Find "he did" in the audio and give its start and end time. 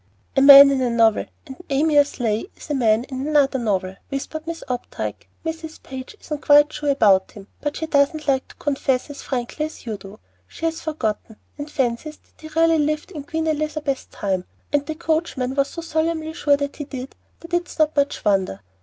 16.77-17.13